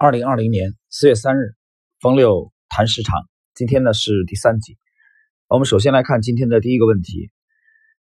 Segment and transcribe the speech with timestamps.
[0.00, 1.56] 二零二零年四月三日，
[1.98, 3.28] 冯六谈市场。
[3.52, 4.78] 今天呢是第三集。
[5.48, 7.32] 我们首先来看今天的第一个问题。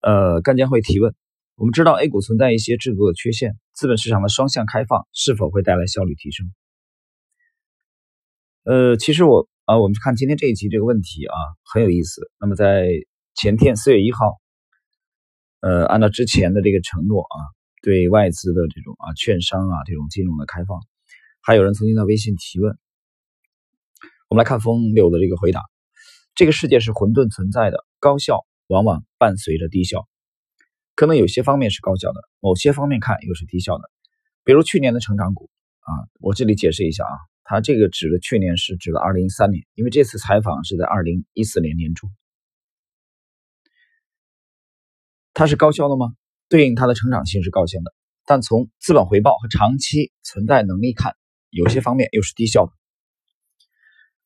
[0.00, 1.14] 呃，干监会提问：
[1.54, 6.46] 我们知道 A 股存在一些制度的缺陷，资本市场的双向开放是否会带来效率提升？
[8.64, 11.36] 呃，其实我啊，我们看今天这一集这个问题啊
[11.74, 12.22] 很有意思。
[12.40, 12.88] 那么在
[13.34, 14.40] 前天四月一号，
[15.60, 17.36] 呃，按照之前的这个承诺啊，
[17.82, 20.80] 对外资的这种啊券商啊这种金融的开放。
[21.44, 22.78] 还有人曾经在微信提问，
[24.28, 25.60] 我们来看风流的这个回答：
[26.36, 30.06] 这个世界是混沌存在的，高效往往伴随着低效，
[30.94, 33.90] 可能有些方面是高效的，某些方面看又是低效的。
[34.44, 35.50] 比如去年的成长股
[35.80, 42.06] 啊，我这里解释一下啊，它这个指的去年是指的二零一三年，因为这次采访是在二零一四年年初，
[45.34, 46.14] 它是高效的吗？
[46.48, 47.92] 对应它的成长性是高效的，
[48.26, 51.16] 但从资本回报和长期存在能力看。
[51.52, 52.72] 有些方面又是低效的，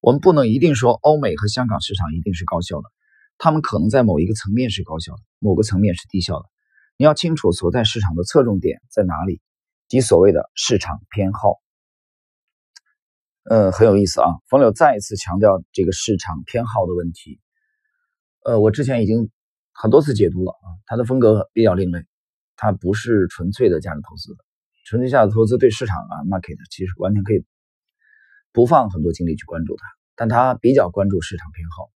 [0.00, 2.90] 我们不能一定说欧美和香港市场一定是高效的，
[3.38, 6.44] 他们可能在某一个层面是高效的，某个层面是低效的。
[6.98, 9.40] 你要清楚所在市场的侧重点在哪里，
[9.88, 11.62] 即所谓的市场偏好。
[13.48, 17.40] 呃，很有意思啊，冯柳再一次强调这个市场偏好的问题。
[18.44, 19.30] 呃，我之前已经
[19.72, 22.04] 很多次解读了啊，他的风格比较另类，
[22.54, 24.44] 他不是纯粹的价值投资的。
[24.84, 27.42] 纯粹价值投资对市场啊，market 其实完全可以
[28.52, 29.82] 不放很多精力去关注它，
[30.14, 31.90] 但他比较关注市场偏好。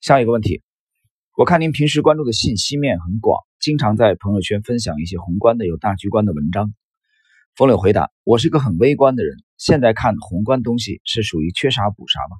[0.00, 0.62] 下一个问题，
[1.36, 6.72] 我看您平时关注的信息面很广，经常在朋友圈分享一些宏观的、有大局观的文章。
[7.56, 12.36] 冯柳回答：我是个很微观的人，现在看宏观东西是属于缺啥补啥吗？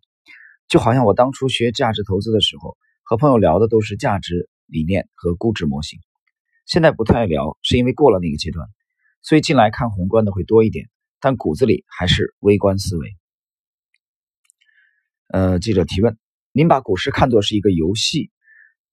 [0.69, 5.98] 就好像我当初学价值投资的时候，和朋友聊的都是价值理念和估值模型。
[6.66, 8.68] 现在不太聊，是因为过了那个阶段，
[9.22, 10.88] 所以进来看宏观的会多一点，
[11.20, 13.14] 但骨子里还是微观思维。
[15.28, 16.18] 呃，记者提问：
[16.52, 18.30] 您把股市看作是一个游戏，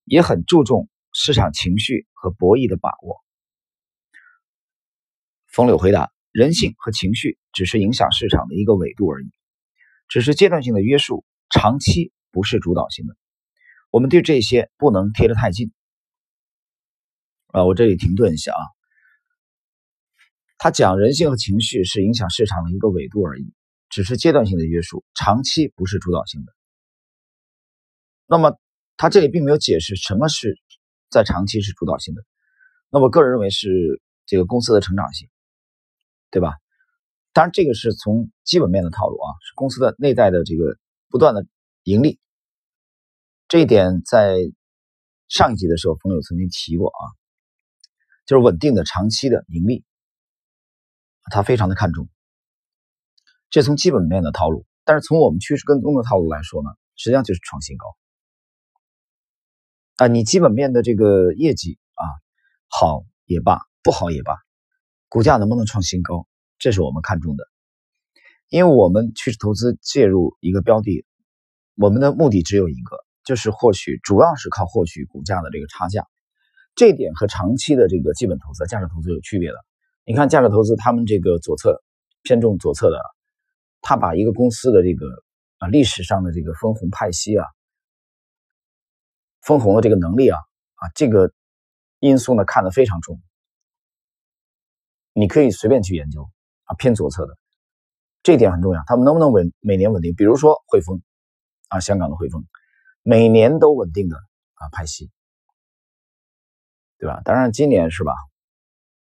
[0.04, 3.22] 也很注重市场情绪和博弈的把握。
[5.46, 9.30] 风柳回答：人性和情绪只是影响市场的一个维度而已，
[10.08, 13.16] 只是阶段性的约束，长期不是主导性的。
[13.90, 15.72] 我们对这些不能贴得太近。
[17.52, 18.62] 啊，我这里停顿一下啊。
[20.58, 23.52] 他讲人性和情绪是影响市场的一个维度而已，
[23.90, 26.52] 只是阶段性的约束，长期不是主导性的。
[28.26, 28.58] 那么
[28.96, 30.58] 他这里并没有解释什么是
[31.10, 32.22] 在长期是主导性的。
[32.88, 35.28] 那我个人认为是这个公司的成长性，
[36.30, 36.54] 对吧？
[37.34, 40.78] 当然这个是从基本面的套路啊，是公司的内在的这个
[41.10, 41.44] 不断的
[41.82, 42.18] 盈利。
[43.48, 44.38] 这一点在
[45.28, 47.02] 上一集的时候，冯友曾经提过啊。
[48.24, 49.84] 就是稳定的、长期的盈利，
[51.30, 52.08] 他非常的看重。
[53.50, 57.86] 这从基本面的套路，但是从我们趋势跟踪的套路来说呢，实际上就是创新高。
[59.96, 62.04] 啊，你基本面的这个业绩啊，
[62.68, 64.36] 好也罢，不好也罢，
[65.08, 66.26] 股价能不能创新高，
[66.58, 67.44] 这是我们看重的。
[68.48, 71.04] 因为我们趋势投资介入一个标的，
[71.74, 76.06] 我们的目的只有一个，就是获取，主要是靠获取股价的这个差价。
[76.74, 79.56] 这点和长期的这个基本投资、价值投资有区别的。
[80.04, 81.82] 你看，价值投资他们这个左侧
[82.22, 82.98] 偏重左侧的，
[83.80, 85.06] 他把一个公司的这个
[85.58, 87.46] 啊历史上的这个分红派息啊、
[89.42, 90.38] 分红的这个能力啊
[90.74, 91.32] 啊这个
[92.00, 93.20] 因素呢看得非常重。
[95.12, 96.28] 你可以随便去研究
[96.64, 97.36] 啊，偏左侧的
[98.22, 98.82] 这点很重要。
[98.86, 100.14] 他们能不能稳每年稳定？
[100.14, 101.02] 比如说汇丰
[101.68, 102.44] 啊，香港的汇丰
[103.02, 105.10] 每年都稳定的啊派息。
[107.02, 107.20] 对吧？
[107.24, 108.12] 当然，今年是吧？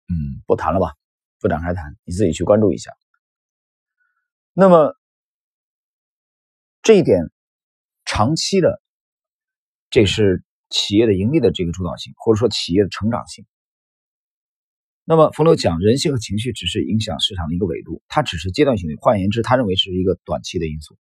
[0.07, 0.93] 嗯，不谈了吧，
[1.41, 2.89] 不展开谈，你自己去关注一下。
[4.53, 4.95] 那么
[6.81, 7.25] 这一点，
[8.05, 8.81] 长期的，
[9.89, 13.45] 这是企业的盈利的这个主导性，或者说企业的成长性。
[15.03, 18.95] 那么冯柳讲，人性和情绪只是影响市场的一个维度，它只是阶段性的。
[19.01, 20.97] 换言之，他认为是一个短期的因素，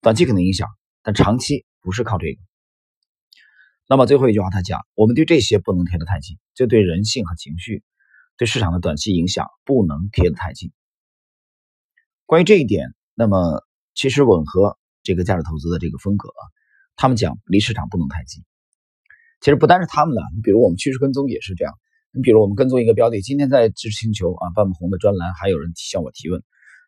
[0.00, 0.68] 短期可能影响，
[1.04, 2.40] 但长期不是靠这个。
[3.92, 7.82] 那么最后一句话，他讲，我们对这些不能贴得太近，就对人性和情绪，
[8.38, 10.72] 对市场的短期影响不能贴得太近。
[12.24, 13.62] 关于这一点，那么
[13.94, 16.42] 其实吻合这个价值投资的这个风格啊，
[16.96, 18.42] 他们讲离市场不能太近。
[19.42, 21.74] 其实不单是他们的，你比如我们趋势跟踪也是这样。
[22.12, 26.42] 你比如我们跟踪一个标的，今天在知识星球啊半亩红的专栏，还有人向我提问，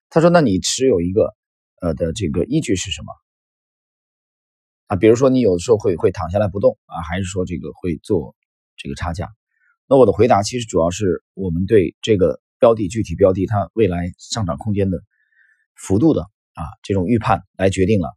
[0.09, 1.35] 他说：“那你持有一个
[1.83, 3.13] 呃的这个依据是什么？”
[4.87, 8.37] 啊，比如说你有的时候会会躺下来不动啊，还是说这个会做
[8.77, 9.29] 这个差价？
[9.87, 14.99] 那我的回答其实主要是我们对这个标的具体标的它未来上涨空间的
[15.75, 16.23] 幅度的
[16.55, 18.17] 啊这种预判来决定了。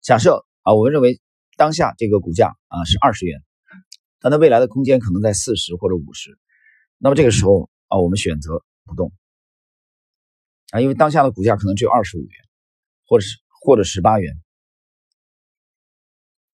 [0.00, 1.20] 假设啊，我们认为
[1.56, 3.42] 当下这个股价啊是二十元，
[4.20, 6.38] 但它未来的空间可能在四十或者五十，
[6.98, 9.12] 那么这个时候啊，我们选择不动
[10.70, 12.30] 啊，因为当下的股价可能只有二十五元，
[13.06, 14.40] 或者是或者十八元，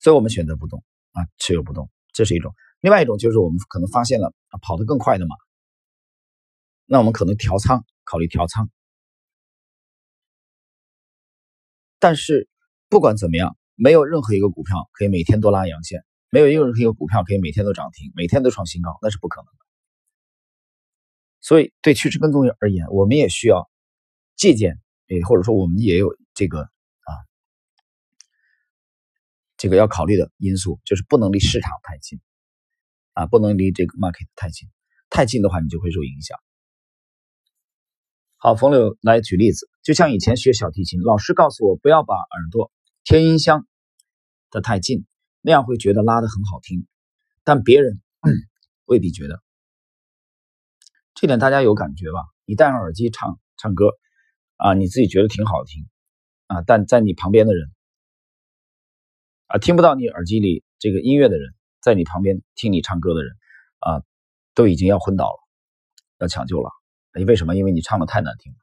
[0.06, 2.55] 所以我们选择不动啊，持有不动，这是一种。
[2.81, 4.32] 另外一种就是我们可能发现了
[4.62, 5.35] 跑得更快的马，
[6.85, 8.70] 那我们可能调仓，考虑调仓。
[11.99, 12.49] 但是
[12.88, 19.59] 不管怎么样，没有任何一个股票可以每天都拉阳线，没有任何一个股票可以每天都涨停，每天都创新高，那是不可能的。
[21.41, 23.69] 所以对趋势跟踪而言，我们也需要
[24.37, 24.79] 借鉴，
[25.09, 26.70] 诶，或者说我们也有这个，
[29.56, 32.20] 这个要考虑的因素，就是不能离市场太近。
[33.12, 34.69] 啊，不能离这个 market 太近，
[35.08, 36.38] 太近的话你就会受影响。
[38.37, 42.70] 好，冯柳来举例子，就像以前学小提琴，老师告诉我不要把耳朵
[43.05, 43.67] 贴音箱
[44.50, 45.06] 的太近，
[45.41, 46.87] 那样会觉得拉的很好听，
[47.43, 48.02] 但别人
[48.85, 49.41] 未必觉得。
[51.14, 52.19] 这点大家有感觉吧？
[52.44, 53.93] 你戴上耳机唱唱歌，
[54.56, 55.88] 啊，你自己觉得挺好听，
[56.49, 57.70] 啊，但在你旁边的人，
[59.47, 61.55] 啊，听不到你耳机里这个音乐的人。
[61.83, 63.33] 在你旁边听你唱歌的人，
[63.79, 64.03] 啊，
[64.55, 65.39] 都已经要昏倒了，
[66.19, 66.69] 要抢救了。
[67.15, 67.55] 你为什么？
[67.55, 68.59] 因为你唱的太难听了。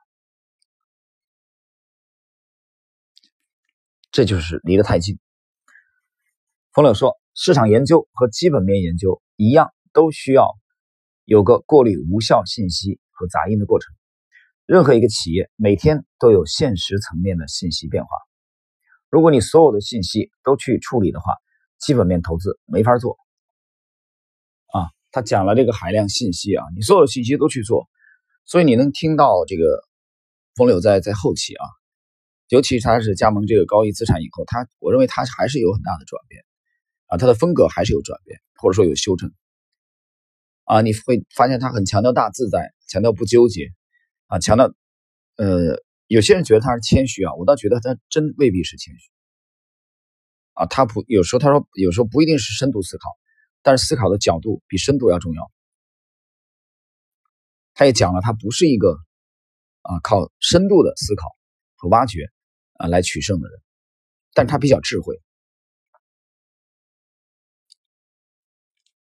[4.11, 5.19] 这就是离得太近。
[6.73, 10.51] 冯柳说，市场研究和基本面研究一样，都需要
[11.23, 13.95] 有个过滤无效信息和杂音的过程。
[14.65, 18.09] 任何一个企业每天都有现实层面的信息变化，
[19.13, 21.33] 如果你所有的信息都去处理的话。
[21.83, 23.17] 基本面投资没法做
[24.67, 24.87] 啊！
[25.11, 27.89] 他讲了这个海量信息啊，你所有信息都去做，
[28.45, 29.83] 所以你能听到这个
[30.55, 31.65] 冯柳在在后期啊，
[32.47, 36.41] 尤其他是加盟这个高毅资产以后，他我认为他还是有很大的转变
[37.07, 39.29] 啊，他的风格还是有转变，或者说有修正
[40.63, 43.67] 啊，你会发现他很强调大自在，强调不纠结
[44.27, 44.73] 啊，强调
[45.35, 45.81] 呃，
[46.13, 49.09] 有些人觉得他是谦虚啊，我倒觉得他真未必是谦虚。
[50.53, 53.09] 啊，他不有时候他说有时候不一定是深度思考，
[53.63, 55.51] 但是思考的角度比深度要重要。
[57.73, 58.95] 他也讲了，他不是一个
[59.81, 61.35] 啊靠深度的思考
[61.77, 62.29] 和挖掘
[62.73, 63.59] 啊来取胜的人，
[64.35, 65.19] 但他比较智慧。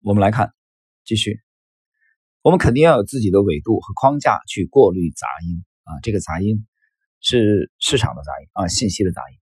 [0.01, 0.55] 我们来看，
[1.03, 1.39] 继续，
[2.41, 6.65] 我们肯定要有自己的纬度和框架去过滤杂音啊，这个杂音
[7.27, 9.37] 是市场的杂音啊，信息的杂音。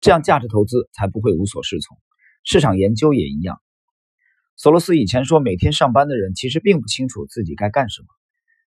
[0.00, 1.98] 这样价值投资才不会无所适从，
[2.44, 3.60] 市场研究也一样。
[4.54, 8.06] 索罗斯以前说，每天上班的人其实并不清楚自己该干什么，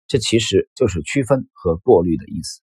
[0.07, 2.61] 这其实就是区分和过滤的意思。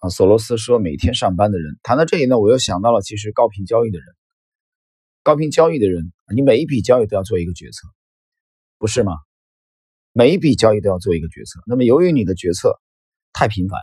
[0.00, 4.06] 啊，索罗斯说，每天上班的人谈到这里呢，我又想到了，其实高频交易的人，
[5.22, 7.88] 高频交易的人，你每一笔交易都要做一个决策，
[8.76, 9.14] 不是吗？
[10.12, 11.62] 每一笔交易都要做一个决策。
[11.66, 12.78] 那么，由于你的决策
[13.32, 13.80] 太频繁，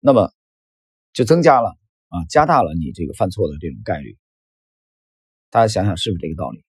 [0.00, 0.32] 那么。
[1.14, 1.76] 就增加了
[2.10, 4.16] 啊，加大了你这个犯错的这种概率。
[5.50, 6.64] 大家想想是不是这个道理？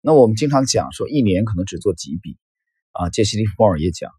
[0.00, 2.38] 那我们经常讲说，一年可能只做几笔
[2.92, 3.10] 啊。
[3.10, 4.10] 杰西·利弗莫尔也讲，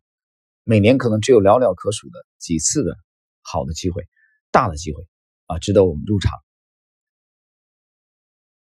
[0.63, 2.95] 每年可能只有寥寥可数的几次的
[3.41, 4.07] 好的机会、
[4.51, 5.07] 大的机会
[5.47, 6.37] 啊，值得我们入场。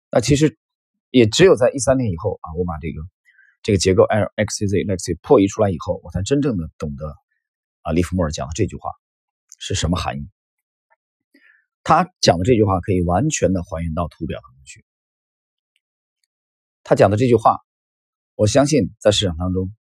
[0.10, 0.58] 那其实
[1.12, 3.02] 也只有在一三年以后啊，我把这个
[3.62, 7.14] 这个结构 L X Z X 破译出来以后，我才真正的懂得
[7.82, 8.92] 啊，利弗莫尔讲的这句话。
[9.62, 10.30] 是什么含义？
[11.84, 14.86] 他讲的这句话可以完全的还原到图表当中去。
[16.82, 17.60] 他讲的这句话，
[18.36, 19.74] 我相信在市场当中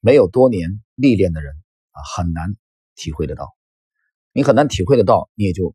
[0.00, 1.52] 没有多年历练的人
[1.90, 2.56] 啊，很难
[2.94, 3.54] 体会得到。
[4.32, 5.74] 你很难体会得到，你也就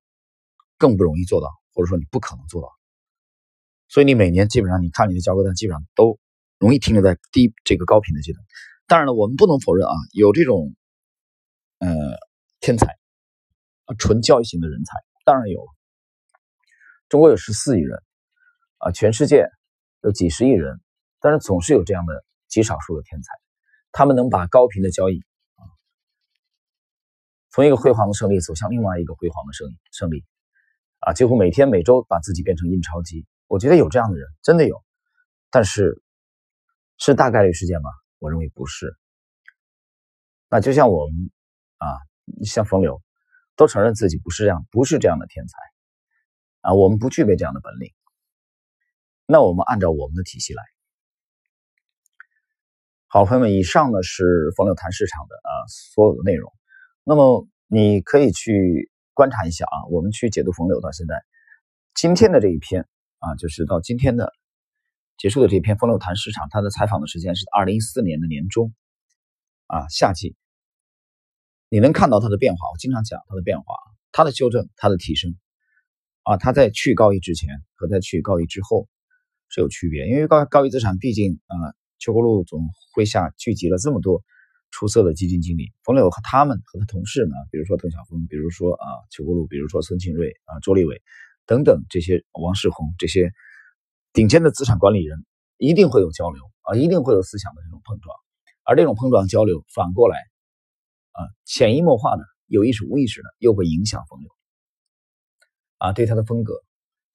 [0.80, 2.70] 更不容易做到，或者说你不可能做到。
[3.88, 6.18] 所以你每年基本上，你看你的交割单，基本上都
[6.58, 8.44] 容易停留在低这个高频的阶段。
[8.88, 10.76] 当然了，我们不能否认啊，有这种
[11.82, 11.90] 呃
[12.62, 12.98] 天才。
[13.98, 15.68] 纯交易型的人才当然有，
[17.10, 18.02] 中国有十四亿人，
[18.78, 19.46] 啊，全世界
[20.02, 20.80] 有几十亿人，
[21.20, 23.34] 但是总是有这样的极少数的天才，
[23.92, 25.20] 他们能把高频的交易
[25.56, 25.68] 啊，
[27.50, 30.24] 从一个辉煌的胜利走向另外一个辉煌的胜胜利，
[31.00, 33.28] 啊，几乎每天每周把自己变成印钞机。
[33.48, 34.82] 我觉得有这样的人真的有，
[35.50, 36.02] 但是
[36.98, 37.90] 是大概率事件吗？
[38.20, 38.98] 我认为不是。
[40.48, 41.30] 那就像我们
[41.82, 41.98] 啊，
[42.46, 43.02] 像冯柳。
[43.58, 45.58] 都承认自己不是这样，不是这样的天才
[46.62, 46.74] 啊！
[46.74, 47.92] 我们不具备这样的本领。
[49.28, 50.64] 那我们按照我们的体系来。
[53.08, 54.24] 好，朋友们，以上呢是
[54.56, 56.52] 冯柳谈市场的啊所有的内容。
[57.04, 61.22] 那么你可以去观察一下啊，我们去解读冯柳到现在
[61.94, 62.88] 今天的这一篇
[63.20, 64.34] 啊，就是到今天的
[65.18, 68.74] 结束的这一篇冯柳谈市场，他的采访的时间是二零一四年的年中
[69.68, 70.36] 啊夏季。
[71.74, 73.76] 你能看到它的变化，我经常讲它的变化，
[74.12, 75.38] 它的修正，它的提升
[76.24, 78.90] 啊，它在去高一之前和在去高一之后
[79.48, 81.56] 是有区别，因为高高一资产毕竟啊，
[81.98, 82.60] 邱国禄总
[82.94, 84.22] 麾下聚集了这么多
[84.70, 91.02] 出色的基金经理，冯柳和他们和他同事呢，比如说邓小峰，比如说啊邱国禄，比如说孙庆瑞啊周立伟
[91.46, 93.32] 等等这些王世宏这些
[94.12, 95.26] 顶尖的资产管理人，
[95.56, 98.14] 一定会有交流啊，一定会有思想的这种碰撞，
[98.66, 100.18] 而这种碰撞交流反过来。
[101.12, 104.30] 啊，潜移默化的、有意识无意识的，又会影响冯柳
[105.78, 106.54] 啊，对他的风格、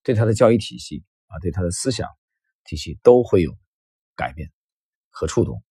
[0.02, 2.08] 对他的教育体系啊、对他的思想
[2.64, 3.56] 体系都会有
[4.14, 4.50] 改变
[5.10, 5.62] 和触动。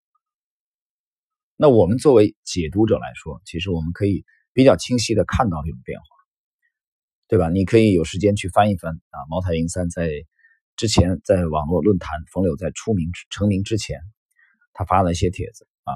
[1.55, 6.05] 那我们作为解读者来说，其实我们可以比较清晰的看到这种变化，
[7.27, 7.49] 对吧？
[7.49, 10.09] 你可以有时间去翻一翻啊，茅台银三在
[10.75, 14.01] 之前在网络论坛冯柳在出名成名之前，
[14.73, 15.93] 他发了一些帖子啊，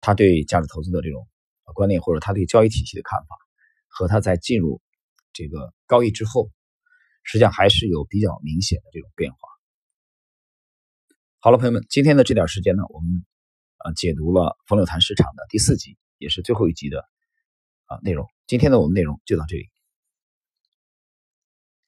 [0.00, 1.28] 他对价值投资的这种。
[1.72, 3.36] 观念或者他对交易体系的看法，
[3.88, 4.80] 和他在进入
[5.32, 6.50] 这个高一之后，
[7.22, 9.38] 实际上还是有比较明显的这种变化。
[11.38, 13.24] 好了，朋友们，今天的这点时间呢，我们
[13.78, 17.04] 啊解读了《风流谈市场》的第四集，也是最后一集的
[17.86, 18.26] 啊内容。
[18.46, 19.70] 今天的我们内容就到这里。